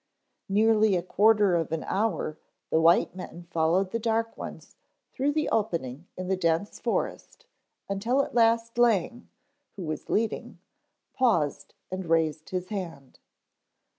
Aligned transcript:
Nearly 0.49 0.95
a 0.95 1.03
quarter 1.03 1.53
of 1.55 1.71
an 1.71 1.83
hour 1.83 2.39
the 2.71 2.81
white 2.81 3.13
men 3.15 3.43
followed 3.51 3.91
the 3.91 3.99
dark 3.99 4.35
ones 4.35 4.75
through 5.13 5.31
the 5.33 5.47
opening 5.49 6.07
in 6.17 6.27
the 6.27 6.35
dense 6.35 6.79
forest 6.79 7.45
until 7.87 8.23
at 8.25 8.33
last 8.33 8.79
Lang, 8.79 9.29
who 9.75 9.83
was 9.83 10.09
leading, 10.09 10.57
paused 11.13 11.75
and 11.91 12.07
raised 12.07 12.49
his 12.49 12.69
hand. 12.69 13.19